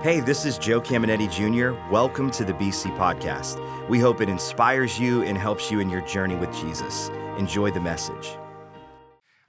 [0.00, 1.76] Hey, this is Joe Caminiti Jr.
[1.90, 3.58] Welcome to the BC Podcast.
[3.88, 7.08] We hope it inspires you and helps you in your journey with Jesus.
[7.36, 8.28] Enjoy the message.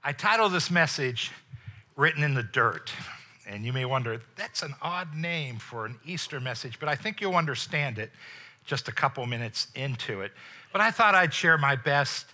[0.02, 1.30] I title this message,
[1.94, 2.90] Written in the Dirt.
[3.46, 7.20] And you may wonder, that's an odd name for an Easter message, but I think
[7.20, 8.10] you'll understand it
[8.64, 10.32] just a couple minutes into it.
[10.72, 12.26] But I thought I'd share my best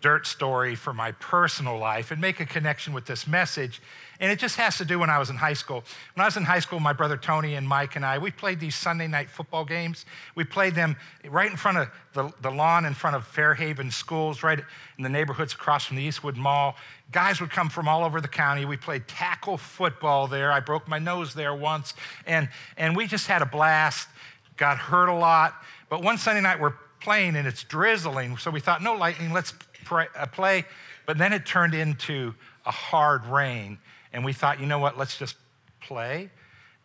[0.00, 3.80] dirt story for my personal life and make a connection with this message.
[4.20, 5.82] And it just has to do when I was in high school.
[6.14, 8.60] When I was in high school, my brother Tony and Mike and I, we played
[8.60, 10.06] these Sunday night football games.
[10.34, 10.96] We played them
[11.28, 14.60] right in front of the, the lawn in front of Fairhaven schools, right
[14.98, 16.76] in the neighborhoods across from the Eastwood Mall.
[17.10, 18.64] Guys would come from all over the county.
[18.64, 20.52] We played tackle football there.
[20.52, 21.94] I broke my nose there once.
[22.26, 24.08] And, and we just had a blast,
[24.56, 25.54] got hurt a lot.
[25.88, 28.36] But one Sunday night, we're playing and it's drizzling.
[28.38, 29.52] So we thought, no lightning, let's
[29.84, 30.64] pray, uh, play.
[31.06, 32.34] But then it turned into
[32.64, 33.78] a hard rain.
[34.14, 35.36] And we thought, you know what, let's just
[35.80, 36.30] play.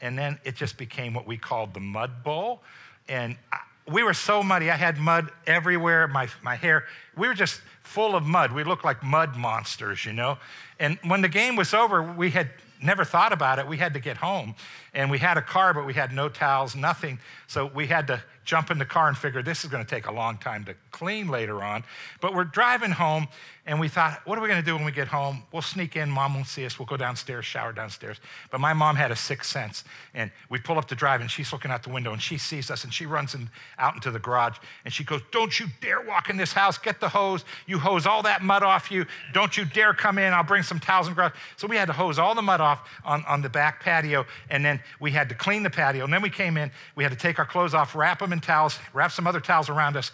[0.02, 2.62] And then it just became what we called the mud bowl.
[3.08, 4.70] And I, we were so muddy.
[4.70, 6.86] I had mud everywhere, my, my hair.
[7.16, 8.52] We were just full of mud.
[8.52, 10.38] We looked like mud monsters, you know.
[10.80, 12.50] And when the game was over, we had
[12.82, 13.68] never thought about it.
[13.68, 14.56] We had to get home.
[14.94, 17.20] And we had a car, but we had no towels, nothing.
[17.48, 20.08] So we had to jump in the car and figure this is going to take
[20.08, 21.84] a long time to clean later on.
[22.20, 23.28] But we're driving home
[23.68, 25.44] and we thought, what are we going to do when we get home?
[25.54, 26.10] We'll sneak in.
[26.10, 26.80] Mom won't see us.
[26.80, 28.18] We'll go downstairs, shower downstairs.
[28.50, 29.84] But my mom had a sixth sense.
[30.16, 32.72] And we pull up to drive and she's looking out the window and she sees
[32.72, 36.02] us and she runs in, out into the garage and she goes, Don't you dare
[36.02, 36.80] walk in this house.
[36.80, 37.46] Get the hose.
[37.68, 39.06] You hose all that mud off you.
[39.32, 40.34] Don't you dare come in.
[40.34, 41.34] I'll bring some towels and garage.
[41.58, 42.69] So we had to hose all the mud off
[43.04, 44.26] on, on the back patio.
[44.50, 46.04] And then we had to clean the patio.
[46.04, 46.72] And then we came in.
[46.96, 49.70] We had to take our clothes off, wrap them in towels, wrap some other towels
[49.70, 50.12] around us,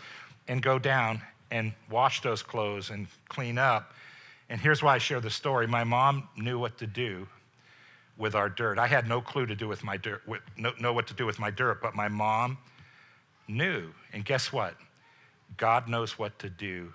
[0.47, 3.93] and go down and wash those clothes and clean up.
[4.49, 5.67] And here's why I share the story.
[5.67, 7.27] My mom knew what to do
[8.17, 8.79] with our dirt.
[8.79, 11.25] I had no clue to do with my dirt, with, know, know what to do
[11.25, 12.57] with my dirt, but my mom
[13.47, 13.89] knew.
[14.13, 14.75] And guess what?
[15.57, 16.93] God knows what to do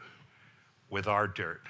[0.89, 1.63] with our dirt.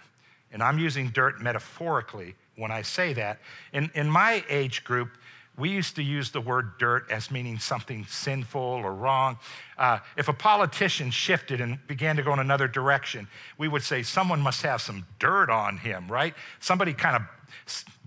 [0.52, 3.38] And I'm using dirt metaphorically when I say that.
[3.72, 5.10] In, in my age group,
[5.56, 9.38] we used to use the word dirt as meaning something sinful or wrong.
[9.76, 13.28] Uh, if a politician shifted and began to go in another direction,
[13.58, 16.34] we would say someone must have some dirt on him, right?
[16.60, 17.22] Somebody kind of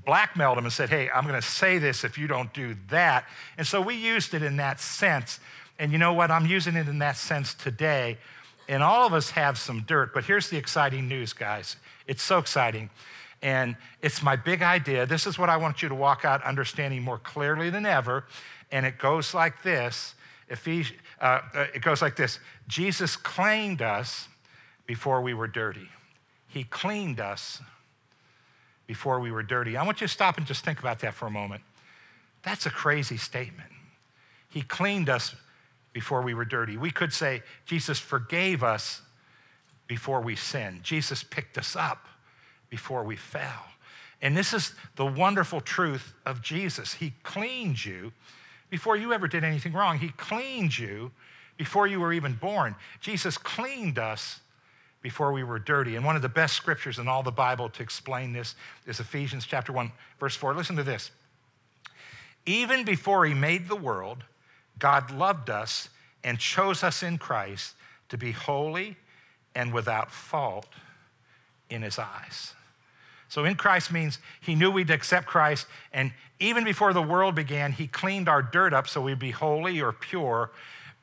[0.05, 3.25] blackmailed him and said, hey, I'm going to say this if you don't do that.
[3.57, 5.39] And so we used it in that sense.
[5.79, 6.31] And you know what?
[6.31, 8.17] I'm using it in that sense today.
[8.67, 10.13] And all of us have some dirt.
[10.13, 11.75] But here's the exciting news, guys.
[12.07, 12.89] It's so exciting.
[13.43, 15.05] And it's my big idea.
[15.05, 18.23] This is what I want you to walk out understanding more clearly than ever.
[18.71, 20.15] And it goes like this.
[20.49, 24.29] Ephes- uh, uh, it goes like this Jesus claimed us
[24.87, 25.89] before we were dirty.
[26.47, 27.61] He cleaned us
[28.87, 29.75] before we were dirty.
[29.75, 31.63] I want you to stop and just think about that for a moment.
[32.43, 33.71] That's a crazy statement.
[34.49, 35.35] He cleaned us
[35.91, 36.77] before we were dirty.
[36.77, 39.01] We could say Jesus forgave us
[39.87, 40.83] before we sinned.
[40.83, 42.07] Jesus picked us up
[42.73, 43.67] before we fell.
[44.19, 46.95] And this is the wonderful truth of Jesus.
[46.95, 48.11] He cleaned you
[48.71, 49.99] before you ever did anything wrong.
[49.99, 51.11] He cleaned you
[51.55, 52.73] before you were even born.
[52.99, 54.39] Jesus cleaned us
[55.03, 55.95] before we were dirty.
[55.95, 58.55] And one of the best scriptures in all the Bible to explain this
[58.87, 60.55] is Ephesians chapter 1 verse 4.
[60.55, 61.11] Listen to this.
[62.47, 64.23] Even before he made the world,
[64.79, 65.89] God loved us
[66.23, 67.75] and chose us in Christ
[68.09, 68.97] to be holy
[69.53, 70.65] and without fault
[71.69, 72.53] in his eyes.
[73.33, 77.71] So in Christ means he knew we'd accept Christ, and even before the world began,
[77.71, 80.51] he cleaned our dirt up so we'd be holy or pure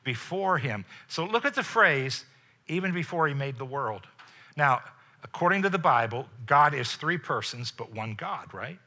[0.05, 0.85] before him.
[1.09, 2.23] So look at the phrase,
[2.69, 4.07] even before he made the world.
[4.55, 4.79] Now,
[5.25, 8.79] according to the Bible, God is three persons, but one God, right?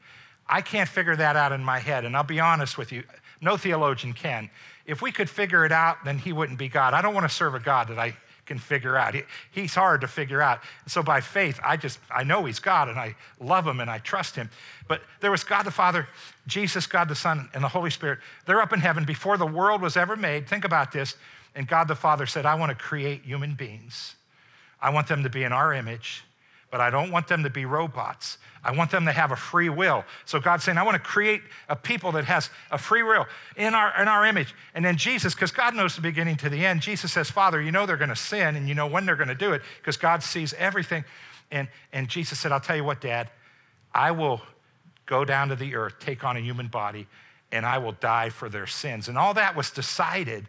[0.47, 3.03] I can't figure that out in my head, and I'll be honest with you,
[3.41, 4.49] no theologian can.
[4.87, 6.95] If we could figure it out, then he wouldn't be God.
[6.95, 9.15] I don't want to serve a God that I can figure out.
[9.15, 10.59] He, he's hard to figure out.
[10.87, 13.99] So by faith, I just, I know he's God and I love him and I
[13.99, 14.49] trust him.
[14.87, 16.07] But there was God the Father,
[16.47, 18.19] Jesus, God the Son, and the Holy Spirit.
[18.45, 20.47] They're up in heaven before the world was ever made.
[20.47, 21.15] Think about this.
[21.55, 24.15] And God the Father said, I want to create human beings.
[24.81, 26.23] I want them to be in our image
[26.71, 28.37] but I don't want them to be robots.
[28.63, 30.03] I want them to have a free will.
[30.25, 33.75] So God's saying, I want to create a people that has a free will in
[33.75, 34.55] our, in our image.
[34.73, 37.71] And then Jesus, because God knows the beginning to the end, Jesus says, Father, you
[37.71, 39.97] know they're going to sin and you know when they're going to do it because
[39.97, 41.05] God sees everything.
[41.51, 43.29] And, and Jesus said, I'll tell you what, Dad,
[43.93, 44.41] I will
[45.05, 47.07] go down to the earth, take on a human body,
[47.51, 49.07] and I will die for their sins.
[49.07, 50.47] And all that was decided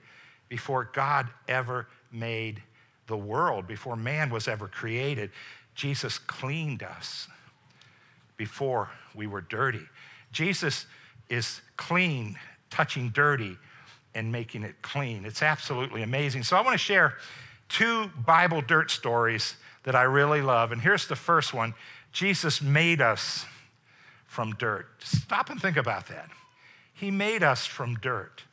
[0.49, 2.63] before God ever made
[3.07, 5.31] the world, before man was ever created.
[5.77, 7.29] Jesus cleaned us
[8.37, 9.87] before we were dirty.
[10.33, 10.87] Jesus
[11.29, 12.37] is clean
[12.71, 13.57] touching dirty
[14.15, 15.25] and making it clean.
[15.25, 16.43] It's absolutely amazing.
[16.43, 17.15] So I want to share
[17.69, 20.73] two Bible dirt stories that I really love.
[20.73, 21.75] And here's the first one
[22.13, 23.45] Jesus made us
[24.25, 24.89] from dirt.
[24.99, 26.31] Stop and think about that.
[26.93, 28.45] He made us from dirt.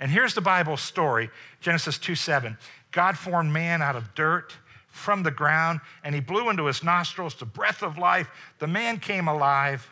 [0.00, 1.30] And here's the Bible story
[1.60, 2.56] Genesis 2 7.
[2.90, 4.54] God formed man out of dirt
[4.94, 8.28] from the ground, and he blew into his nostrils the breath of life.
[8.60, 9.88] The man came alive,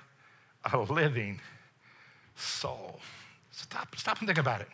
[0.72, 1.40] a living
[2.36, 3.00] soul.
[3.50, 4.68] Stop, stop and think about it.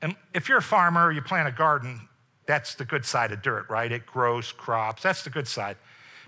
[0.00, 2.08] And if you're a farmer, you plant a garden,
[2.46, 3.90] that's the good side of dirt, right?
[3.90, 5.02] It grows crops.
[5.02, 5.76] That's the good side.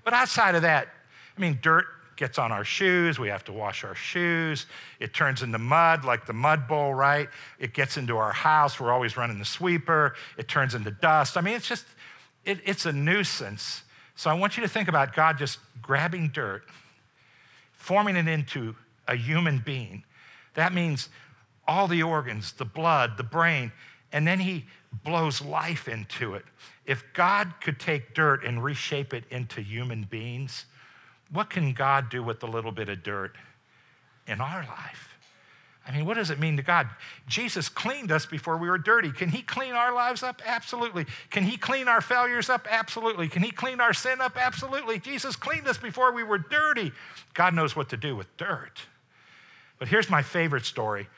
[0.05, 0.89] But outside of that,
[1.37, 1.87] I mean, dirt
[2.17, 3.19] gets on our shoes.
[3.19, 4.67] We have to wash our shoes.
[4.99, 7.29] It turns into mud, like the mud bowl, right?
[7.59, 8.79] It gets into our house.
[8.79, 10.15] We're always running the sweeper.
[10.37, 11.37] It turns into dust.
[11.37, 11.87] I mean, it's just,
[12.45, 13.83] it, it's a nuisance.
[14.17, 16.65] So I want you to think about God just grabbing dirt,
[17.73, 18.77] forming it into
[19.09, 20.05] a human being.
[20.55, 21.09] That means
[21.67, 23.73] all the organs, the blood, the brain,
[24.13, 24.67] and then he
[25.03, 26.45] blows life into it.
[26.87, 30.67] If God could take dirt and reshape it into human beings,
[31.31, 33.37] what can God do with a little bit of dirt
[34.27, 35.14] in our life?
[35.87, 36.89] I mean, what does it mean to God?
[37.27, 39.13] Jesus cleaned us before we were dirty.
[39.13, 40.41] Can He clean our lives up?
[40.45, 41.05] Absolutely.
[41.31, 42.67] Can He clean our failures up?
[42.71, 43.29] Absolutely.
[43.29, 44.37] Can He clean our sin up?
[44.37, 44.99] Absolutely.
[44.99, 46.93] Jesus cleaned us before we were dirty.
[47.35, 48.81] God knows what to do with dirt.
[49.79, 51.09] But here's my favorite story,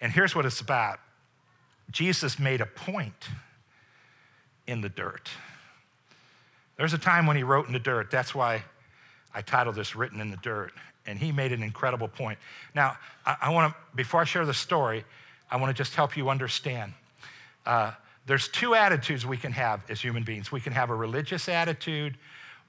[0.00, 1.00] and here's what it's about
[1.90, 3.28] Jesus made a point
[4.66, 5.28] in the dirt.
[6.76, 8.10] There's a time when He wrote in the dirt.
[8.10, 8.62] That's why
[9.34, 10.72] I titled this Written in the Dirt,
[11.06, 12.38] and he made an incredible point.
[12.74, 12.96] Now,
[13.26, 15.04] I, I want to, before I share the story,
[15.50, 16.92] I want to just help you understand.
[17.66, 17.92] Uh,
[18.26, 22.16] there's two attitudes we can have as human beings we can have a religious attitude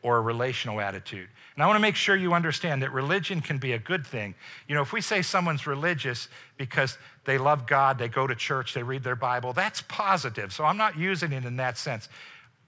[0.01, 1.29] or a relational attitude.
[1.55, 4.35] And I want to make sure you understand that religion can be a good thing.
[4.67, 6.27] You know, if we say someone's religious
[6.57, 10.51] because they love God, they go to church, they read their Bible, that's positive.
[10.51, 12.09] So I'm not using it in that sense.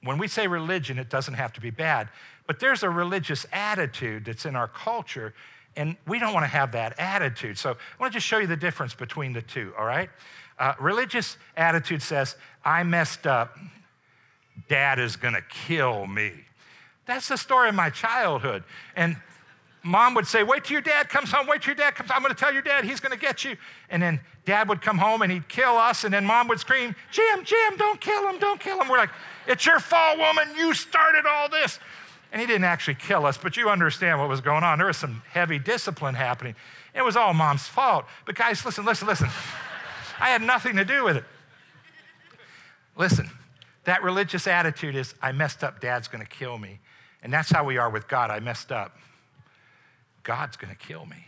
[0.01, 2.07] When we say religion, it doesn't have to be bad.
[2.47, 5.33] But there's a religious attitude that's in our culture,
[5.75, 7.57] and we don't want to have that attitude.
[7.57, 10.09] So I want to just show you the difference between the two, all right?
[10.57, 13.57] Uh, religious attitude says, I messed up,
[14.69, 16.31] dad is going to kill me.
[17.05, 18.63] That's the story of my childhood.
[18.95, 19.17] And
[19.83, 22.25] mom would say, Wait till your dad comes home, wait till your dad comes home.
[22.25, 23.57] I'm to tell your dad he's to get you.
[23.89, 26.03] And then dad would come home and he'd kill us.
[26.03, 28.87] And then mom would scream, Jim, Jim, don't kill him, don't kill him.
[28.87, 29.11] We're like,
[29.47, 30.47] It's your fault, woman.
[30.57, 31.79] You started all this.
[32.35, 34.77] And he didn't actually kill us, but you understand what was going on.
[34.77, 36.53] There was some heavy discipline happening.
[36.93, 38.03] It was all mom's fault.
[38.25, 39.29] But guys, listen, listen, listen.
[40.19, 41.23] I had nothing to do with it.
[42.97, 43.29] Listen,
[43.85, 46.81] that religious attitude is I messed up, dad's gonna kill me.
[47.23, 48.29] And that's how we are with God.
[48.29, 48.97] I messed up.
[50.23, 51.27] God's gonna kill me.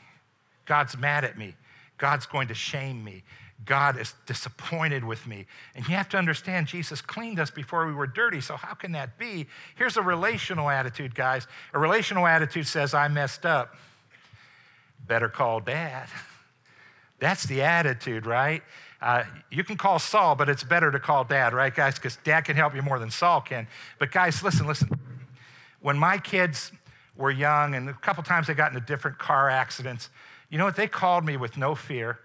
[0.65, 1.55] God's mad at me.
[1.97, 3.23] God's going to shame me.
[3.65, 5.45] God is disappointed with me.
[5.75, 8.39] And you have to understand, Jesus cleaned us before we were dirty.
[8.39, 9.47] So, how can that be?
[9.75, 11.47] Here's a relational attitude, guys.
[11.73, 13.75] A relational attitude says, I messed up.
[15.07, 16.07] Better call dad.
[17.19, 18.61] That's the attitude, right?
[19.01, 21.95] Uh, you can call Saul, but it's better to call dad, right, guys?
[21.95, 23.67] Because dad can help you more than Saul can.
[23.97, 24.89] But, guys, listen, listen.
[25.81, 26.71] When my kids
[27.15, 30.09] were young, and a couple times they got into different car accidents,
[30.49, 30.75] you know what?
[30.75, 32.19] They called me with no fear.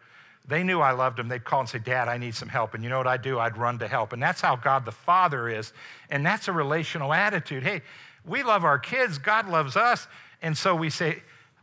[0.47, 1.29] They knew I loved them.
[1.29, 2.75] They'd call and say, Dad, I need some help.
[2.75, 3.39] And you know what I'd do?
[3.39, 4.13] I'd run to help.
[4.13, 5.73] And that's how God the Father is.
[6.11, 7.63] And that's a relational attitude.
[7.63, 7.83] Hey,
[8.25, 10.09] we love our kids, God loves us.
[10.41, 11.23] And so we say,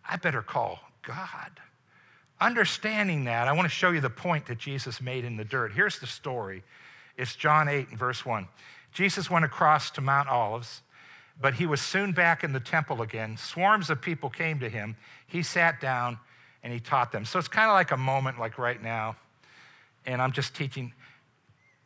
[0.09, 1.59] I better call God.
[2.41, 5.73] Understanding that, I want to show you the point that Jesus made in the dirt.
[5.73, 6.63] Here's the story
[7.17, 8.47] it's John 8 and verse 1.
[8.93, 10.81] Jesus went across to Mount Olives,
[11.39, 13.35] but he was soon back in the temple again.
[13.35, 14.95] Swarms of people came to him.
[15.27, 16.17] He sat down
[16.63, 17.25] and he taught them.
[17.25, 19.15] So it's kind of like a moment like right now,
[20.05, 20.93] and I'm just teaching.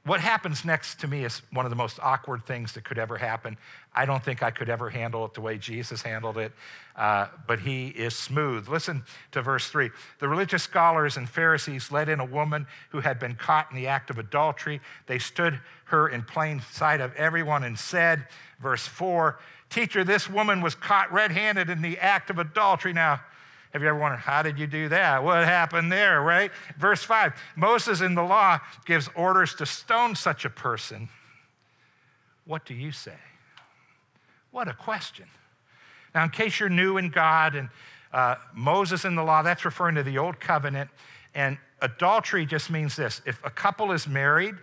[0.06, 3.18] What happens next to me is one of the most awkward things that could ever
[3.18, 3.58] happen.
[3.96, 6.52] I don't think I could ever handle it the way Jesus handled it,
[6.98, 8.68] uh, but he is smooth.
[8.68, 9.92] Listen to verse 3.
[10.20, 13.88] The religious scholars and Pharisees led in a woman who had been caught in the
[13.88, 14.82] act of adultery.
[15.08, 18.28] They stood her in plain sight of everyone and said,
[18.60, 19.40] verse 4,
[19.70, 22.94] Teacher, this woman was caught red handed in the act of adultery.
[22.94, 23.22] Now,
[23.74, 25.24] have you ever wondered, how did you do that?
[25.24, 26.52] What happened there, right?
[26.78, 31.10] Verse 5 Moses in the law gives orders to stone such a person.
[32.46, 33.18] What do you say?
[34.52, 35.26] What a question.
[36.14, 37.70] Now, in case you're new in God and
[38.12, 40.92] uh, Moses in the law, that's referring to the old covenant.
[41.34, 44.54] And adultery just means this if a couple is married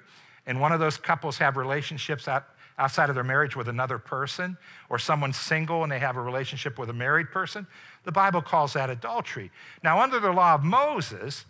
[0.46, 2.44] and one of those couples have relationships out,
[2.80, 4.56] outside of their marriage with another person,
[4.88, 7.66] or someone's single and they have a relationship with a married person,
[8.04, 9.50] the Bible calls that adultery.
[9.84, 11.44] Now, under the law of Moses,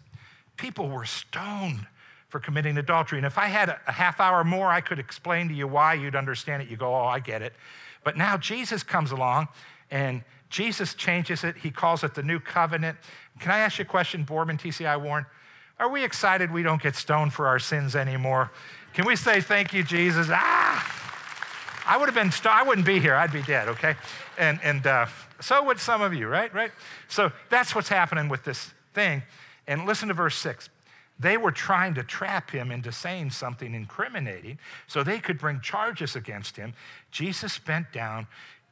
[0.57, 1.87] people were stoned
[2.29, 3.19] for committing adultery.
[3.19, 6.17] And if I had a half hour more, I could explain to you why you'd
[6.17, 6.69] understand it.
[6.69, 7.55] You go, oh, I get it.
[8.03, 9.49] But now Jesus comes along
[9.91, 11.57] and Jesus changes it.
[11.57, 12.99] He calls it the new covenant.
[13.39, 15.27] Can I ask you a question, Boardman, TCI Warren?
[15.79, 18.51] Are we excited we don't get stoned for our sins anymore?
[18.95, 20.29] Can we say thank you, Jesus?
[20.31, 21.00] Ah!
[21.91, 23.17] I would have been, st- I wouldn't be here.
[23.17, 23.97] I'd be dead, okay?
[24.39, 25.07] And, and uh,
[25.41, 26.55] so would some of you, right?
[26.55, 26.71] Right?
[27.09, 29.25] So that's what's happening with this thing.
[29.67, 30.69] And listen to verse six.
[31.19, 36.15] They were trying to trap him into saying something incriminating so they could bring charges
[36.15, 36.75] against him.
[37.11, 38.29] Jesus bent down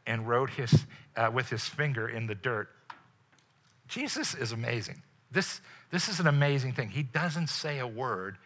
[0.06, 2.68] and wrote his, uh, with his finger in the dirt.
[3.88, 5.02] Jesus is amazing.
[5.32, 5.60] This,
[5.90, 6.90] this is an amazing thing.
[6.90, 8.38] He doesn't say a word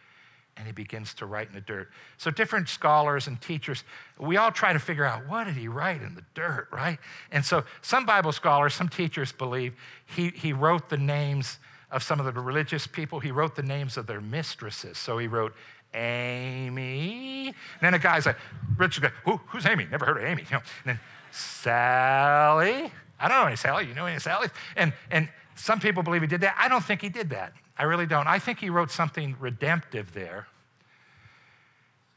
[0.57, 1.89] and he begins to write in the dirt.
[2.17, 3.83] So, different scholars and teachers,
[4.19, 6.99] we all try to figure out what did he write in the dirt, right?
[7.31, 9.73] And so, some Bible scholars, some teachers believe
[10.05, 11.59] he, he wrote the names
[11.91, 13.19] of some of the religious people.
[13.19, 14.97] He wrote the names of their mistresses.
[14.97, 15.53] So, he wrote
[15.93, 17.47] Amy.
[17.47, 18.37] And then a guy's like,
[18.77, 19.87] Richard, Who, who's Amy?
[19.89, 20.43] Never heard of Amy.
[20.43, 20.99] You know, and then
[21.31, 22.91] Sally.
[23.19, 23.87] I don't know any Sally.
[23.87, 24.49] You know any Sally?
[24.75, 26.55] And, and some people believe he did that.
[26.57, 27.53] I don't think he did that.
[27.77, 28.27] I really don't.
[28.27, 30.47] I think he wrote something redemptive there.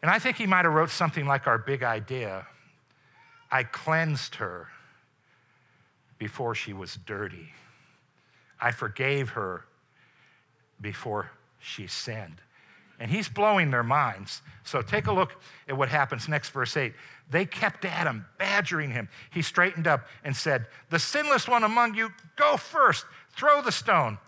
[0.03, 2.47] And I think he might have wrote something like our big idea.
[3.51, 4.69] I cleansed her
[6.19, 7.53] before she was dirty.
[8.61, 9.65] I forgave her
[10.81, 12.41] before she sinned.
[12.99, 14.41] And he's blowing their minds.
[14.65, 15.33] So take a look
[15.69, 16.95] at what happens next, verse 8.
[17.31, 19.09] They kept at him, badgering him.
[19.31, 24.19] He straightened up and said, The sinless one among you, go first, throw the stone.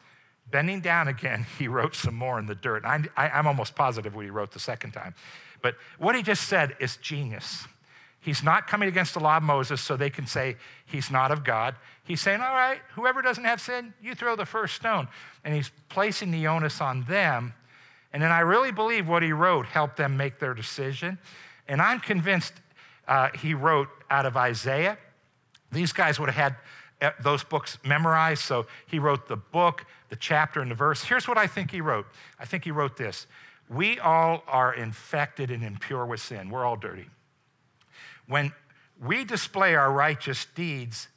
[0.51, 2.85] Bending down again, he wrote some more in the dirt.
[2.85, 5.15] I, am almost positive what he wrote the second time.
[5.61, 7.67] But what he just said is genius.
[8.21, 11.45] He's not coming against the law of Moses so they can say he's not of
[11.45, 11.75] God.
[12.05, 15.09] He's saying, all right, whoever doesn't have sin, you throw the first stone.
[15.45, 17.55] And he's placing the onus on them.
[18.13, 21.19] And then I really believe what he wrote helped them make their decision.
[21.69, 22.55] And I'm convinced
[23.07, 24.99] uh, he wrote out of Isaiah.
[25.71, 26.57] These guys would have had
[27.23, 28.43] those books memorized.
[28.43, 31.05] So he wrote the book, the chapter, and the verse.
[31.05, 32.07] Here's what I think he wrote
[32.39, 33.27] I think he wrote this
[33.69, 37.07] We all are infected and impure with sin, we're all dirty.
[38.27, 38.53] When
[39.01, 41.09] we display our righteous deeds,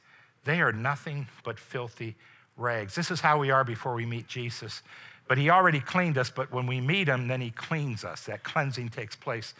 [0.44, 2.16] they are nothing but filthy
[2.56, 2.94] rags.
[2.94, 4.82] This is how we are before we meet Jesus.
[5.28, 8.24] But he already cleaned us, but when we meet him, then he cleans us.
[8.24, 9.54] That cleansing takes place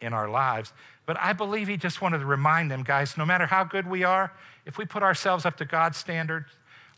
[0.00, 0.72] in our lives.
[1.06, 4.04] But I believe he just wanted to remind them, guys, no matter how good we
[4.04, 4.32] are,
[4.64, 6.48] if we put ourselves up to God's standards,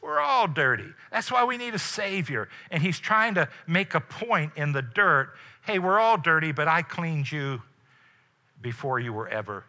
[0.00, 0.88] we're all dirty.
[1.10, 2.48] That's why we need a Savior.
[2.70, 5.30] And He's trying to make a point in the dirt
[5.68, 7.60] hey, we're all dirty, but I cleaned you
[8.62, 9.64] before you were ever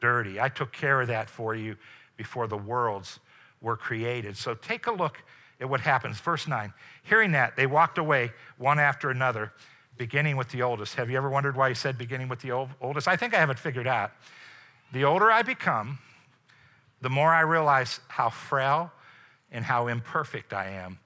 [0.00, 0.40] dirty.
[0.40, 1.74] I took care of that for you
[2.16, 3.18] before the worlds
[3.60, 4.36] were created.
[4.36, 5.20] So take a look
[5.60, 6.20] at what happens.
[6.20, 6.72] Verse 9
[7.02, 9.52] Hearing that, they walked away one after another,
[9.96, 10.94] beginning with the oldest.
[10.94, 13.08] Have you ever wondered why He said beginning with the oldest?
[13.08, 14.12] I think I have it figured out.
[14.92, 15.98] The older I become,
[17.00, 18.92] the more I realize how frail
[19.50, 20.98] and how imperfect I am.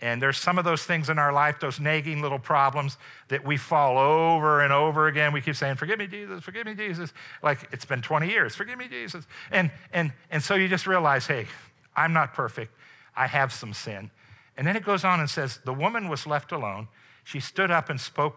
[0.00, 2.98] And there's some of those things in our life, those nagging little problems
[3.28, 5.32] that we fall over and over again.
[5.32, 7.12] We keep saying, Forgive me, Jesus, forgive me, Jesus.
[7.42, 9.26] Like it's been 20 years, forgive me, Jesus.
[9.50, 11.46] And, and, and so you just realize, hey,
[11.96, 12.72] I'm not perfect.
[13.16, 14.10] I have some sin.
[14.56, 16.88] And then it goes on and says, The woman was left alone.
[17.26, 18.36] She stood up and spoke,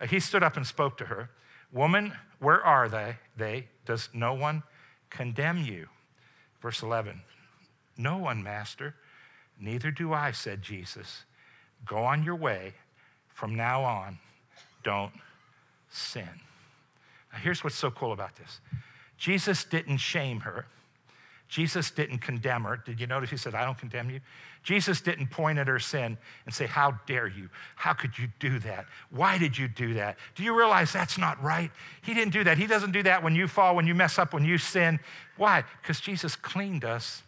[0.00, 1.30] uh, he stood up and spoke to her.
[1.72, 3.18] Woman, where are they?
[3.36, 4.64] They, does no one
[5.08, 5.86] condemn you?
[6.60, 7.22] Verse 11
[7.96, 8.96] No one, Master.
[9.60, 11.22] Neither do I, said Jesus.
[11.86, 12.74] Go on your way.
[13.28, 14.18] From now on,
[14.82, 15.12] don't
[15.88, 16.28] sin.
[17.32, 18.58] Now, here's what's so cool about this
[19.16, 20.66] Jesus didn't shame her.
[21.46, 22.78] Jesus didn't condemn her.
[22.78, 24.18] Did you notice he said, I don't condemn you?
[24.64, 26.16] Jesus didn't point at her sin
[26.46, 27.50] and say, How dare you?
[27.76, 28.86] How could you do that?
[29.10, 30.16] Why did you do that?
[30.34, 31.70] Do you realize that's not right?
[32.02, 32.56] He didn't do that.
[32.56, 34.98] He doesn't do that when you fall, when you mess up, when you sin.
[35.36, 35.64] Why?
[35.82, 37.22] Because Jesus cleaned us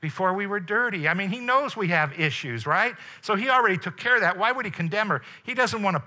[0.00, 1.06] before we were dirty.
[1.06, 2.94] I mean, he knows we have issues, right?
[3.20, 4.38] So he already took care of that.
[4.38, 5.20] Why would he condemn her?
[5.44, 6.02] He doesn't want to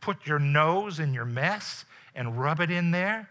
[0.00, 1.84] put your nose in your mess
[2.16, 3.30] and rub it in there.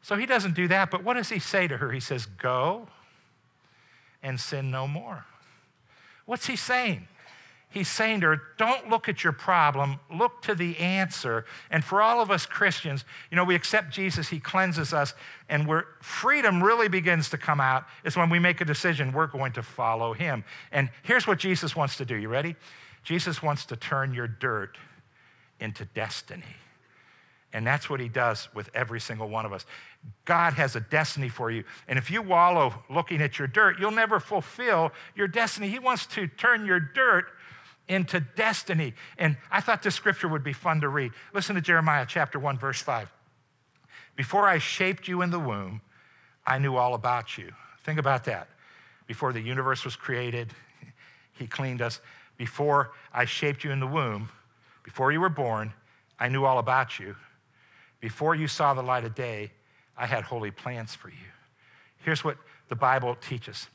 [0.00, 0.92] So he doesn't do that.
[0.92, 1.90] But what does he say to her?
[1.90, 2.86] He says, Go
[4.22, 5.24] and sin no more.
[6.26, 7.08] What's he saying?
[7.74, 11.44] He's saying to her, don't look at your problem, look to the answer.
[11.72, 15.12] And for all of us Christians, you know, we accept Jesus, he cleanses us,
[15.48, 19.26] and where freedom really begins to come out is when we make a decision, we're
[19.26, 20.44] going to follow him.
[20.70, 22.14] And here's what Jesus wants to do.
[22.14, 22.54] You ready?
[23.02, 24.78] Jesus wants to turn your dirt
[25.58, 26.44] into destiny.
[27.52, 29.66] And that's what he does with every single one of us.
[30.24, 31.64] God has a destiny for you.
[31.86, 35.68] And if you wallow looking at your dirt, you'll never fulfill your destiny.
[35.68, 37.26] He wants to turn your dirt
[37.88, 38.94] into destiny.
[39.18, 41.12] And I thought this scripture would be fun to read.
[41.34, 43.12] Listen to Jeremiah chapter 1, verse 5.
[44.16, 45.82] Before I shaped you in the womb,
[46.46, 47.52] I knew all about you.
[47.82, 48.48] Think about that.
[49.06, 50.52] Before the universe was created,
[51.32, 52.00] He cleaned us.
[52.36, 54.28] Before I shaped you in the womb,
[54.82, 55.72] before you were born,
[56.18, 57.16] I knew all about you.
[58.00, 59.50] Before you saw the light of day,
[59.96, 61.14] I had holy plans for you.
[61.98, 62.36] Here's what
[62.68, 63.68] the Bible teaches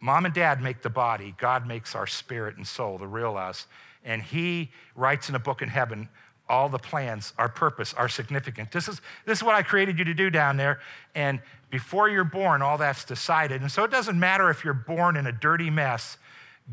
[0.00, 3.66] Mom and dad make the body, God makes our spirit and soul, the real us.
[4.04, 6.08] And He writes in a book in heaven
[6.48, 8.70] all the plans, our purpose, our significance.
[8.72, 10.80] This is, this is what I created you to do down there.
[11.14, 11.40] And
[11.70, 13.60] before you're born, all that's decided.
[13.60, 16.16] And so it doesn't matter if you're born in a dirty mess,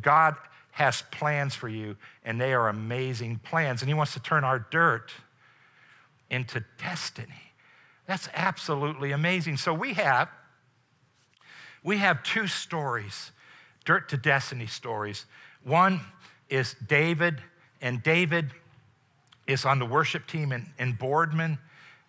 [0.01, 0.35] God
[0.71, 3.81] has plans for you, and they are amazing plans.
[3.81, 5.11] And He wants to turn our dirt
[6.29, 7.44] into destiny.
[8.07, 9.57] That's absolutely amazing.
[9.57, 10.29] So we have
[11.83, 13.31] we have two stories,
[13.85, 15.25] dirt to destiny stories.
[15.63, 16.01] One
[16.49, 17.41] is David,
[17.79, 18.51] and David
[19.45, 21.59] is on the worship team in, in Boardman.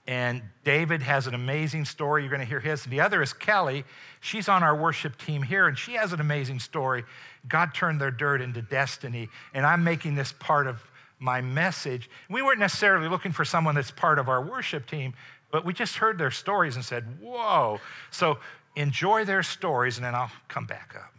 [0.06, 2.22] And David has an amazing story.
[2.22, 2.84] You're going to hear his.
[2.84, 3.84] The other is Kelly.
[4.20, 7.04] She's on our worship team here, and she has an amazing story.
[7.46, 9.28] God turned their dirt into destiny.
[9.52, 10.80] And I'm making this part of
[11.18, 12.08] my message.
[12.30, 15.14] We weren't necessarily looking for someone that's part of our worship team,
[15.56, 17.80] but we just heard their stories and said, Whoa.
[18.10, 18.40] So
[18.74, 21.15] enjoy their stories, and then I'll come back up.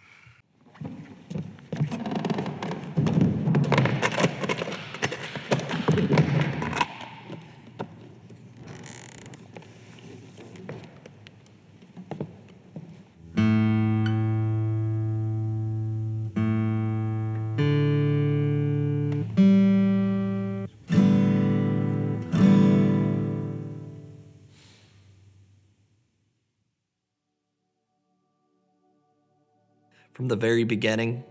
[30.17, 31.23] From the very beginning,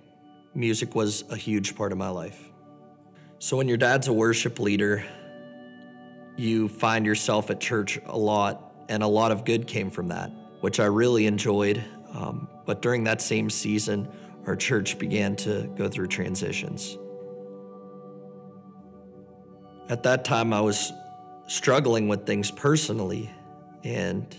[0.54, 2.52] music was a huge part of my life.
[3.40, 5.04] So when your dad's a worship leader,
[6.36, 10.30] you find yourself at church a lot, and a lot of good came from that,
[10.60, 11.82] which I really enjoyed.
[12.14, 14.08] Um, but during that same season,
[14.46, 16.96] our church began to go through transitions.
[19.88, 20.92] At that time, I was
[21.48, 23.32] struggling with things personally,
[23.82, 24.32] and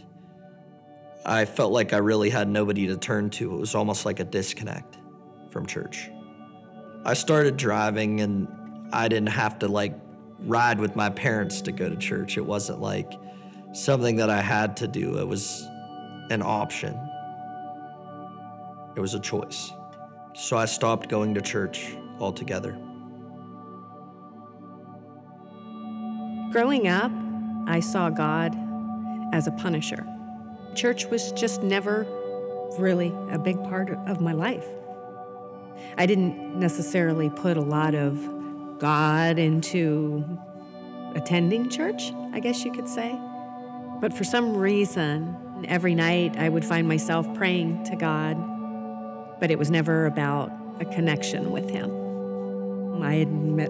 [1.25, 3.53] I felt like I really had nobody to turn to.
[3.53, 4.97] It was almost like a disconnect
[5.49, 6.09] from church.
[7.05, 8.47] I started driving and
[8.93, 9.93] I didn't have to like
[10.39, 12.37] ride with my parents to go to church.
[12.37, 13.11] It wasn't like
[13.73, 15.67] something that I had to do, it was
[16.29, 16.97] an option.
[18.95, 19.71] It was a choice.
[20.33, 22.71] So I stopped going to church altogether.
[26.51, 27.11] Growing up,
[27.67, 28.55] I saw God
[29.33, 30.05] as a punisher
[30.75, 32.05] church was just never
[32.77, 34.67] really a big part of my life.
[35.97, 40.23] I didn't necessarily put a lot of God into
[41.15, 43.19] attending church, I guess you could say.
[43.99, 48.37] But for some reason, every night I would find myself praying to God,
[49.39, 53.01] but it was never about a connection with Him.
[53.03, 53.69] I had met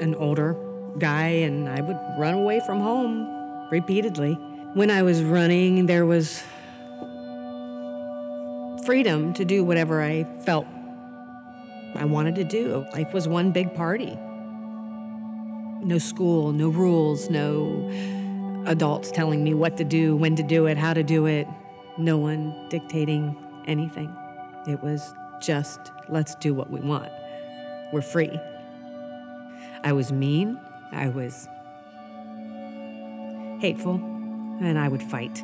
[0.00, 0.56] an older
[0.98, 4.38] guy and I would run away from home repeatedly.
[4.74, 6.42] When I was running, there was
[8.84, 10.66] freedom to do whatever I felt
[11.94, 12.86] I wanted to do.
[12.92, 14.14] Life was one big party.
[15.84, 17.90] No school, no rules, no
[18.66, 21.46] adults telling me what to do, when to do it, how to do it,
[21.96, 24.14] no one dictating anything.
[24.66, 27.10] It was just, let's do what we want.
[27.92, 28.38] We're free.
[29.82, 30.60] I was mean,
[30.92, 31.48] I was
[33.60, 33.98] hateful,
[34.60, 35.42] and I would fight.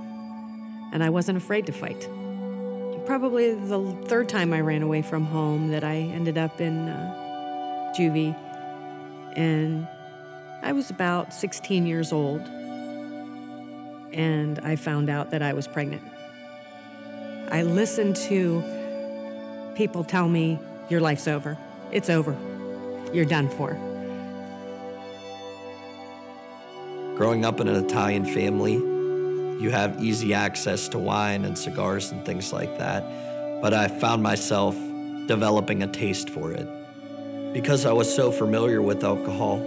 [0.92, 2.08] And I wasn't afraid to fight.
[3.06, 7.92] Probably the third time I ran away from home that I ended up in uh,
[7.96, 8.34] juvie.
[9.36, 9.86] And
[10.62, 12.40] I was about 16 years old.
[14.12, 16.02] And I found out that I was pregnant.
[17.50, 18.62] I listened to
[19.74, 21.58] people tell me, Your life's over.
[21.92, 22.36] It's over.
[23.12, 23.74] You're done for.
[27.16, 28.93] Growing up in an Italian family,
[29.60, 33.02] you have easy access to wine and cigars and things like that.
[33.62, 34.74] But I found myself
[35.26, 36.68] developing a taste for it.
[37.52, 39.62] Because I was so familiar with alcohol,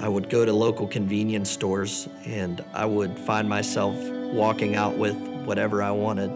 [0.00, 3.96] I would go to local convenience stores and I would find myself
[4.32, 6.30] walking out with whatever I wanted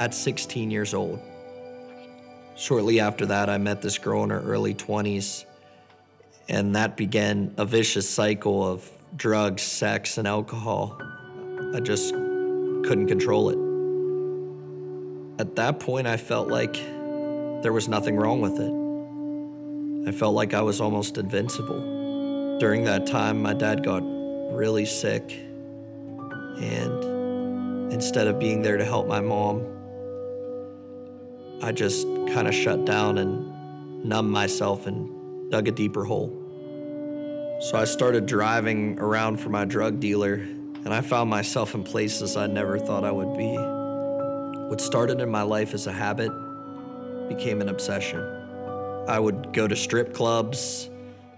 [0.00, 1.20] at 16 years old.
[2.56, 5.44] Shortly after that, I met this girl in her early 20s,
[6.48, 11.00] and that began a vicious cycle of drugs, sex, and alcohol.
[11.74, 13.58] I just couldn't control it.
[15.40, 16.74] At that point, I felt like
[17.62, 20.08] there was nothing wrong with it.
[20.08, 22.58] I felt like I was almost invincible.
[22.58, 24.02] During that time, my dad got
[24.54, 25.38] really sick,
[26.60, 29.66] and instead of being there to help my mom,
[31.62, 36.30] I just kind of shut down and numbed myself and dug a deeper hole.
[37.60, 40.46] So I started driving around for my drug dealer,
[40.86, 43.56] and I found myself in places I never thought I would be.
[44.68, 46.30] What started in my life as a habit
[47.28, 48.20] became an obsession.
[49.08, 50.88] I would go to strip clubs,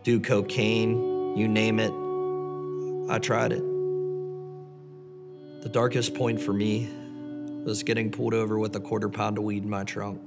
[0.04, 1.90] do cocaine, you name it.
[3.10, 3.62] I tried it.
[5.62, 6.86] The darkest point for me
[7.64, 10.20] was getting pulled over with a quarter pound of weed in my trunk.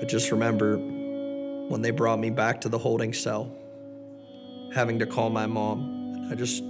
[0.00, 3.54] I just remember when they brought me back to the holding cell,
[4.72, 6.30] having to call my mom.
[6.32, 6.62] I just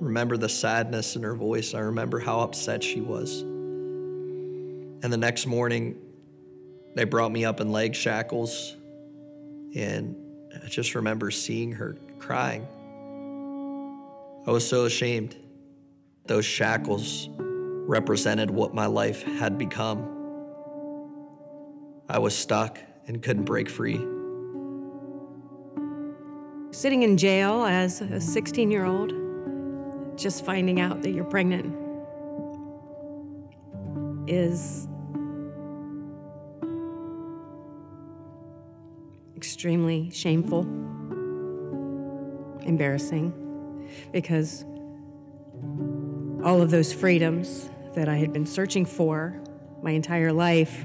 [0.00, 1.74] remember the sadness in her voice.
[1.74, 3.42] I remember how upset she was.
[3.42, 5.96] And the next morning,
[6.94, 8.74] they brought me up in leg shackles,
[9.74, 10.16] and
[10.54, 12.66] I just remember seeing her crying.
[14.46, 15.36] I was so ashamed.
[16.26, 20.12] Those shackles represented what my life had become.
[22.08, 24.00] I was stuck and couldn't break free.
[26.72, 29.25] Sitting in jail as a 16 year old,
[30.16, 31.74] just finding out that you're pregnant
[34.26, 34.88] is
[39.36, 40.62] extremely shameful,
[42.62, 43.32] embarrassing,
[44.12, 44.64] because
[46.42, 49.40] all of those freedoms that I had been searching for
[49.82, 50.84] my entire life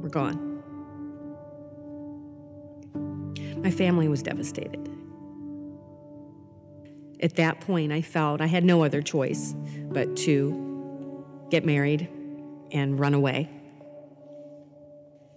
[0.00, 0.62] were gone.
[3.62, 4.95] My family was devastated.
[7.20, 9.54] At that point, I felt I had no other choice
[9.90, 12.08] but to get married
[12.72, 13.48] and run away.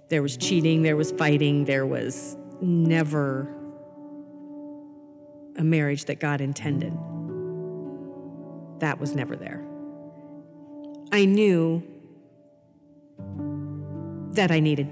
[0.10, 3.48] There was cheating, there was fighting, there was never
[5.56, 6.94] a marriage that God intended.
[8.80, 9.64] That was never there.
[11.12, 11.84] I knew
[14.32, 14.88] that I needed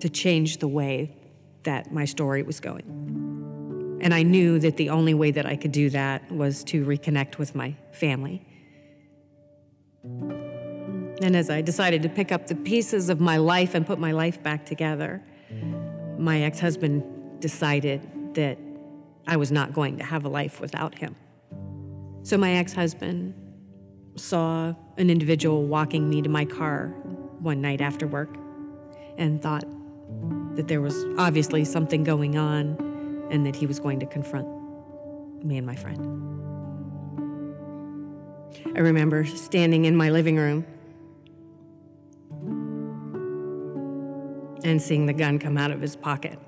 [0.00, 1.16] to change the way
[1.62, 3.21] that my story was going.
[4.02, 7.38] And I knew that the only way that I could do that was to reconnect
[7.38, 8.44] with my family.
[10.02, 14.10] And as I decided to pick up the pieces of my life and put my
[14.10, 15.22] life back together,
[16.18, 17.04] my ex husband
[17.40, 18.58] decided that
[19.28, 21.14] I was not going to have a life without him.
[22.24, 23.34] So my ex husband
[24.16, 26.88] saw an individual walking me to my car
[27.38, 28.36] one night after work
[29.16, 29.64] and thought
[30.56, 32.91] that there was obviously something going on
[33.32, 34.46] and that he was going to confront
[35.42, 36.00] me and my friend.
[38.76, 40.66] I remember standing in my living room
[44.64, 46.38] and seeing the gun come out of his pocket.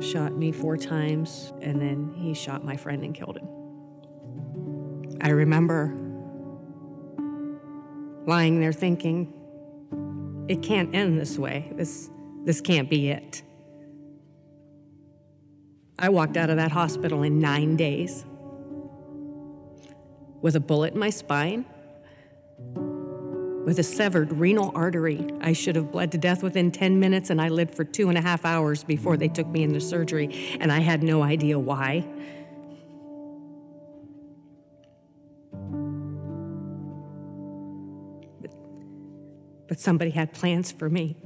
[0.00, 3.48] Shot me four times, and then he shot my friend and killed him.
[5.20, 5.92] I remember
[8.26, 9.32] lying there thinking,
[10.48, 11.72] it can't end this way.
[11.74, 12.08] This,
[12.44, 13.42] this can't be it.
[15.98, 18.24] I walked out of that hospital in nine days
[20.42, 21.64] with a bullet in my spine,
[23.64, 25.26] with a severed renal artery.
[25.40, 28.18] I should have bled to death within 10 minutes, and I lived for two and
[28.18, 32.06] a half hours before they took me into surgery, and I had no idea why.
[39.68, 41.16] but somebody had plans for me.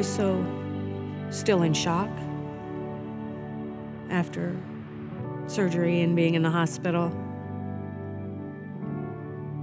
[0.00, 0.42] Was so
[1.28, 2.08] still in shock
[4.08, 4.56] after
[5.46, 7.12] surgery and being in the hospital.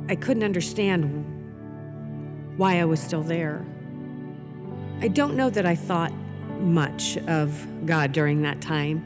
[0.08, 1.26] I couldn't understand
[2.56, 3.65] why I was still there.
[5.02, 6.13] I don't know that I thought
[6.60, 9.04] much of God during that time.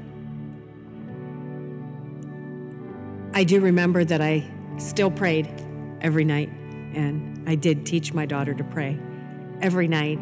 [3.34, 4.44] I do remember that I
[4.76, 5.50] still prayed
[6.02, 6.50] every night,
[6.94, 9.00] and I did teach my daughter to pray
[9.62, 10.20] every night.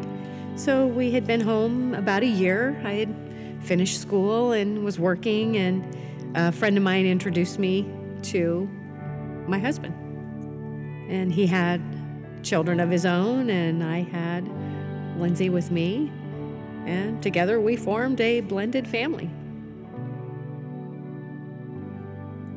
[0.56, 2.80] So we had been home about a year.
[2.84, 3.14] I had
[3.62, 5.96] finished school and was working, and
[6.34, 7.86] a friend of mine introduced me
[8.22, 8.68] to
[9.46, 9.94] my husband.
[11.10, 11.80] And he had
[12.42, 14.48] children of his own, and I had
[15.18, 16.12] Lindsay with me.
[16.86, 19.30] And together we formed a blended family.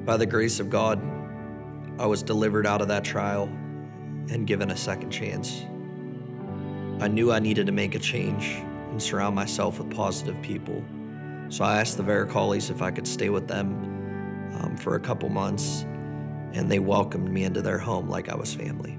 [0.06, 1.02] By the grace of God,
[2.00, 3.44] I was delivered out of that trial
[4.30, 5.66] and given a second chance.
[7.00, 10.84] I knew I needed to make a change and surround myself with positive people.
[11.50, 13.74] So I asked the Vericalis if I could stay with them
[14.60, 15.84] um, for a couple months,
[16.54, 18.98] and they welcomed me into their home like I was family.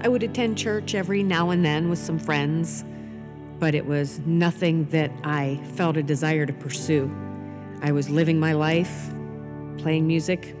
[0.00, 2.84] I would attend church every now and then with some friends,
[3.58, 7.10] but it was nothing that I felt a desire to pursue.
[7.82, 9.10] I was living my life,
[9.78, 10.54] playing music,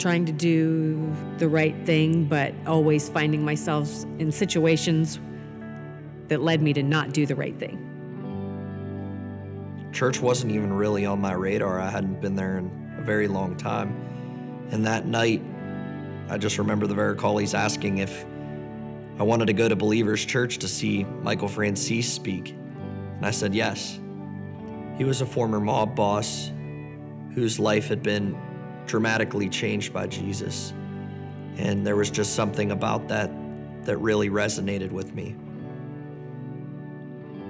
[0.00, 5.20] trying to do the right thing, but always finding myself in situations
[6.28, 7.86] that led me to not do the right thing.
[9.92, 11.80] Church wasn't even really on my radar.
[11.80, 13.94] I hadn't been there in a very long time.
[14.70, 15.42] And that night,
[16.28, 18.24] I just remember the Vericalis asking if
[19.18, 22.50] I wanted to go to Believers Church to see Michael Francis speak.
[22.50, 23.98] And I said yes.
[24.96, 26.50] He was a former mob boss
[27.34, 28.38] whose life had been
[28.90, 30.74] dramatically changed by Jesus.
[31.56, 33.30] And there was just something about that
[33.84, 35.36] that really resonated with me.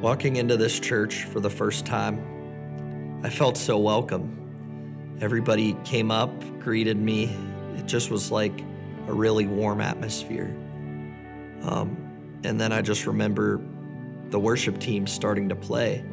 [0.03, 5.16] Walking into this church for the first time, I felt so welcome.
[5.20, 7.35] Everybody came up, greeted me.
[7.76, 8.61] It just was like
[9.09, 10.55] a really warm atmosphere.
[11.62, 11.96] Um,
[12.44, 13.61] and then I just remember
[14.29, 16.05] the worship team starting to play.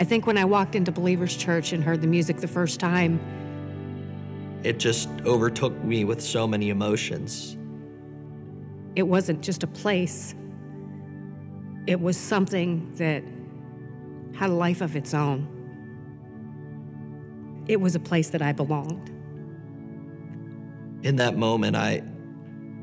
[0.00, 3.20] I think when I walked into Believers Church and heard the music the first time,
[4.62, 7.56] It just overtook me with so many emotions.
[8.96, 10.34] it wasn't just a place,
[11.86, 13.22] it was something that
[14.34, 15.46] had a life of its own.
[17.68, 19.10] It was a place that I belonged.
[21.02, 22.02] In that moment, I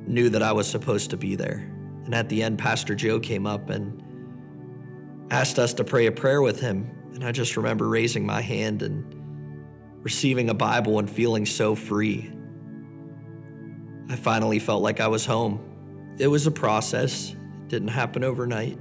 [0.08, 1.70] knew that I was supposed to be there.
[2.06, 4.02] And at the end, Pastor Joe came up and
[5.32, 6.90] asked us to pray a prayer with him.
[7.16, 9.16] And I just remember raising my hand and
[10.04, 12.30] receiving a Bible and feeling so free.
[14.10, 16.16] I finally felt like I was home.
[16.20, 18.78] It was a process, it didn't happen overnight,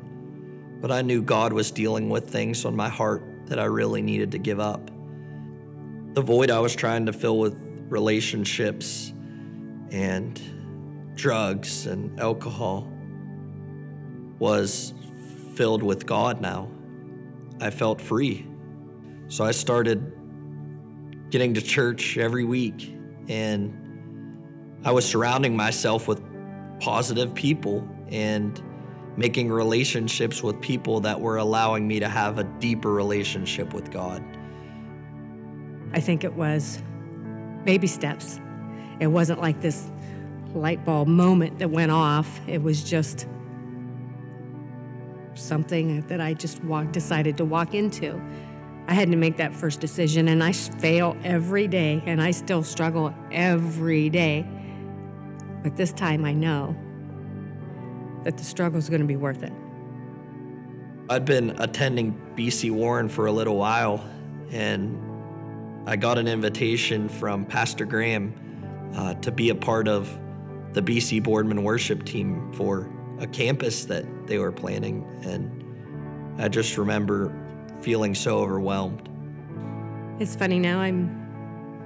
[0.80, 4.32] but I knew God was dealing with things on my heart that I really needed
[4.32, 4.90] to give up.
[6.14, 7.56] The void I was trying to fill with
[7.88, 9.12] relationships
[9.92, 10.40] and
[11.14, 12.90] drugs and alcohol
[14.40, 14.92] was
[15.54, 16.68] filled with God now.
[17.60, 18.46] I felt free.
[19.28, 20.12] So I started
[21.30, 22.94] getting to church every week
[23.28, 23.80] and
[24.84, 26.22] I was surrounding myself with
[26.80, 28.62] positive people and
[29.16, 34.22] making relationships with people that were allowing me to have a deeper relationship with God.
[35.92, 36.82] I think it was
[37.64, 38.40] baby steps.
[39.00, 39.88] It wasn't like this
[40.54, 42.40] light bulb moment that went off.
[42.46, 43.26] It was just
[45.34, 48.20] something that I just walked, decided to walk into.
[48.86, 52.62] I had to make that first decision, and I fail every day, and I still
[52.62, 54.46] struggle every day.
[55.62, 56.76] But this time I know
[58.24, 59.52] that the struggle is going to be worth it.
[61.08, 64.04] I'd been attending BC Warren for a little while,
[64.50, 64.98] and
[65.86, 68.34] I got an invitation from Pastor Graham
[68.94, 70.10] uh, to be a part of
[70.72, 75.04] the BC Boardman worship team for a campus that they were planning.
[75.24, 77.32] And I just remember
[77.80, 79.08] feeling so overwhelmed.
[80.20, 81.22] It's funny now I'm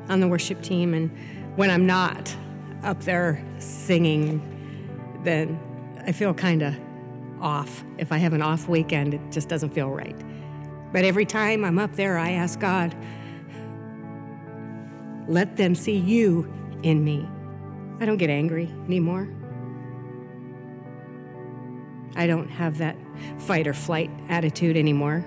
[0.09, 1.11] on the worship team, and
[1.57, 2.35] when I'm not
[2.83, 4.41] up there singing,
[5.25, 5.59] then
[6.07, 6.75] I feel kind of
[7.41, 7.85] off.
[7.99, 10.17] If I have an off weekend, it just doesn't feel right.
[10.93, 12.95] But every time I'm up there, I ask God,
[15.29, 16.51] let them see you
[16.83, 17.29] in me.
[18.01, 19.29] I don't get angry anymore.
[22.17, 22.97] I don't have that
[23.39, 25.25] fight or flight attitude anymore.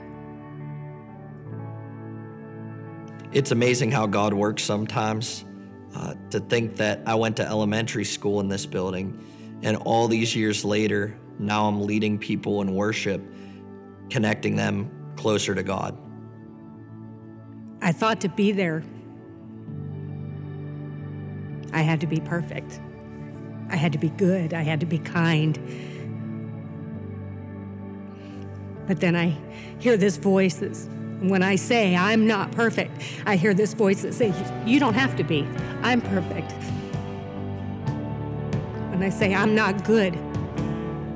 [3.32, 5.46] It's amazing how God works sometimes.
[5.94, 10.34] Uh, to think that I went to elementary school in this building, and all these
[10.34, 13.22] years later, now I'm leading people in worship,
[14.10, 15.98] connecting them closer to God.
[17.82, 18.84] I thought to be there,
[21.74, 22.80] I had to be perfect.
[23.70, 24.54] I had to be good.
[24.54, 25.58] I had to be kind.
[28.88, 29.38] But then I
[29.80, 30.88] hear this voice that's,
[31.22, 32.91] when I say I'm not perfect,
[33.26, 35.48] I hear this voice that says, You don't have to be.
[35.82, 36.52] I'm perfect.
[38.91, 40.17] When I say I'm not good,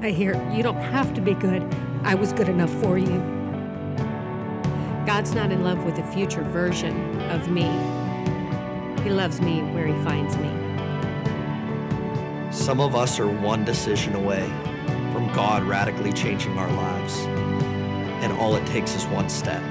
[0.02, 1.64] I hear, You don't have to be good.
[2.04, 3.18] I was good enough for you.
[5.06, 7.64] God's not in love with a future version of me.
[9.04, 10.50] He loves me where He finds me.
[12.52, 14.44] Some of us are one decision away
[15.12, 17.20] from God radically changing our lives,
[18.22, 19.62] and all it takes is one step.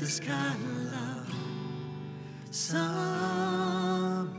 [0.00, 1.34] This kind of love.
[2.50, 4.30] Somehow,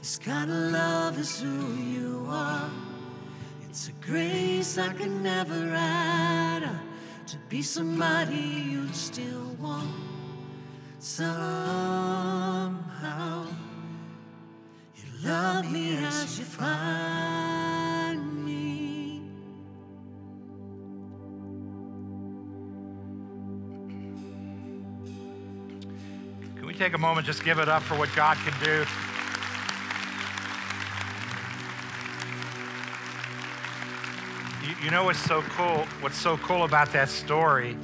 [0.00, 2.68] this kind of love is who you are.
[3.62, 6.74] It's a grace I can never add up
[7.28, 9.94] to be somebody you'd still want.
[10.98, 11.36] Somehow,
[14.96, 17.43] you love me as you find
[26.74, 28.84] we take a moment, just give it up for what God can do?
[34.66, 35.86] You, you know what's so cool?
[36.00, 37.76] What's so cool about that story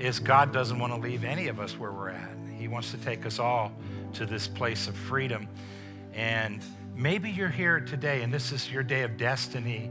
[0.00, 2.36] is God doesn't want to leave any of us where we're at.
[2.58, 3.70] He wants to take us all
[4.14, 5.46] to this place of freedom.
[6.12, 6.64] And
[6.96, 9.88] maybe you're here today and this is your day of destiny,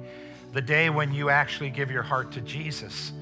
[0.51, 3.13] the day when you actually give your heart to Jesus.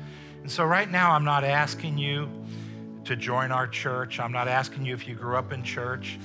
[0.41, 2.29] And so, right now, I'm not asking you
[3.05, 4.19] to join our church.
[4.19, 6.19] I'm not asking you if you grew up in church.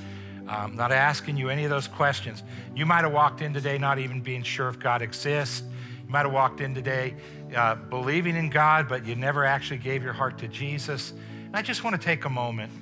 [0.46, 2.42] I'm not asking you any of those questions.
[2.74, 5.62] You might have walked in today not even being sure if God exists.
[6.06, 7.14] You might have walked in today
[7.54, 11.12] uh, believing in God, but you never actually gave your heart to Jesus.
[11.46, 12.72] And I just want to take a moment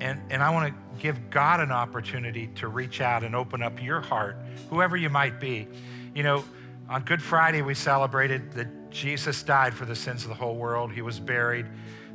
[0.00, 3.80] and, and I want to give God an opportunity to reach out and open up
[3.82, 4.36] your heart,
[4.68, 5.68] whoever you might be.
[6.14, 6.44] You know,
[6.88, 10.92] on Good Friday, we celebrated that Jesus died for the sins of the whole world.
[10.92, 11.66] He was buried.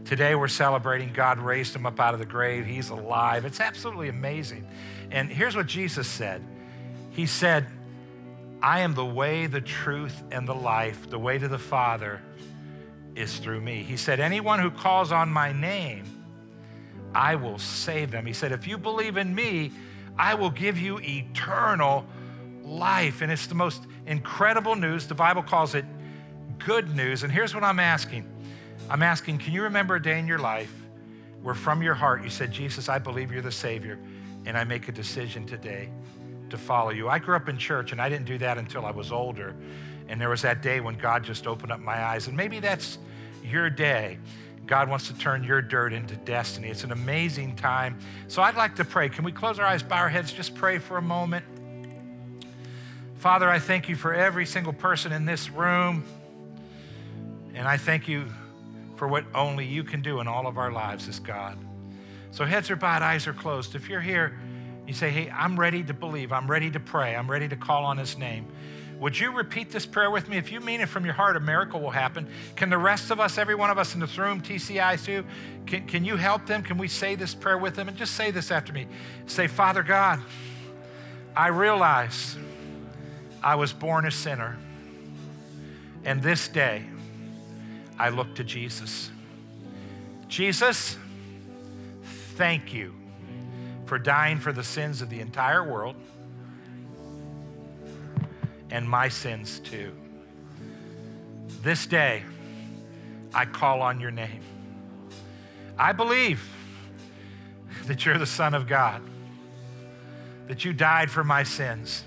[0.08, 2.66] Today, we're celebrating God raised him up out of the grave.
[2.66, 3.44] He's alive.
[3.44, 4.66] It's absolutely amazing.
[5.12, 6.42] And here's what Jesus said
[7.12, 7.68] He said,
[8.62, 11.10] I am the way, the truth, and the life.
[11.10, 12.22] The way to the Father
[13.16, 13.84] is through me.
[13.84, 16.06] He said, Anyone who calls on my name,
[17.14, 18.26] I will save them.
[18.26, 19.74] He said, If you believe in me,
[20.18, 22.06] I will give you eternal
[22.64, 23.22] life.
[23.22, 25.06] And it's the most incredible news.
[25.06, 25.84] The Bible calls it
[26.60, 27.24] good news.
[27.24, 28.26] And here's what I'm asking
[28.90, 30.74] I'm asking, can you remember a day in your life
[31.42, 34.00] where from your heart you said, Jesus, I believe you're the Savior,
[34.46, 35.90] and I make a decision today
[36.50, 37.10] to follow you.
[37.10, 39.54] I grew up in church and I didn't do that until I was older.
[40.08, 42.28] And there was that day when God just opened up my eyes.
[42.28, 42.98] And maybe that's
[43.44, 44.18] your day.
[44.66, 46.70] God wants to turn your dirt into destiny.
[46.70, 47.98] It's an amazing time.
[48.28, 49.10] So I'd like to pray.
[49.10, 51.46] Can we close our eyes, bow our heads, just pray for a moment?
[53.16, 56.06] Father, I thank you for every single person in this room.
[57.54, 58.28] And I thank you
[58.98, 61.58] for what only you can do in all of our lives as God.
[62.32, 63.76] So heads are bowed, eyes are closed.
[63.76, 64.38] If you're here,
[64.86, 66.32] you say, Hey, I'm ready to believe.
[66.32, 67.16] I'm ready to pray.
[67.16, 68.48] I'm ready to call on his name.
[69.00, 70.38] Would you repeat this prayer with me?
[70.38, 72.28] If you mean it from your heart, a miracle will happen.
[72.56, 75.24] Can the rest of us, every one of us in this room, TCI too,
[75.68, 76.64] can, can you help them?
[76.64, 77.88] Can we say this prayer with them?
[77.88, 78.88] And just say this after me.
[79.28, 80.20] Say, Father God,
[81.36, 82.38] I realize
[83.44, 84.58] I was born a sinner.
[86.04, 86.84] And this day,
[88.00, 89.12] I look to Jesus.
[90.28, 90.98] Jesus,
[92.36, 92.94] thank you
[93.86, 95.96] for dying for the sins of the entire world
[98.70, 99.92] and my sins too.
[101.64, 102.24] This day,
[103.34, 104.42] I call on your name.
[105.78, 106.48] I believe
[107.86, 109.02] that you're the Son of God,
[110.48, 112.04] that you died for my sins,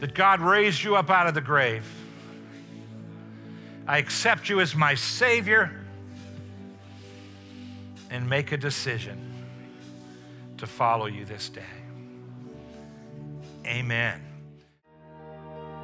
[0.00, 1.84] that God raised you up out of the grave.
[3.86, 5.70] I accept you as my Savior
[8.10, 9.32] and make a decision
[10.56, 11.62] to follow you this day.
[13.66, 14.20] Amen.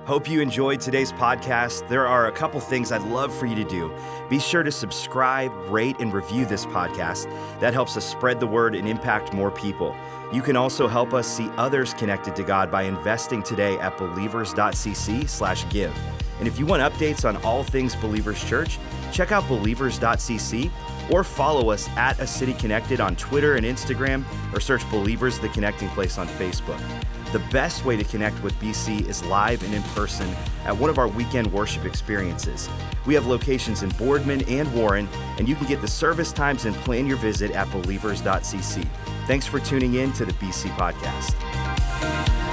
[0.07, 1.87] Hope you enjoyed today's podcast.
[1.89, 3.95] There are a couple things I'd love for you to do.
[4.31, 7.31] Be sure to subscribe, rate, and review this podcast.
[7.61, 9.95] That helps us spread the word and impact more people.
[10.33, 16.20] You can also help us see others connected to God by investing today at believers.cc/give.
[16.41, 18.79] And if you want updates on all things Believers Church,
[19.13, 20.71] check out believers.cc
[21.11, 25.51] or follow us at A City Connected on Twitter and Instagram or search Believers the
[25.51, 26.81] Connecting Place on Facebook.
[27.33, 30.29] The best way to connect with BC is live and in person
[30.65, 32.69] at one of our weekend worship experiences.
[33.07, 36.75] We have locations in Boardman and Warren, and you can get the service times and
[36.77, 38.87] plan your visit at believers.cc.
[39.29, 42.50] Thanks for tuning in to the BC Podcast.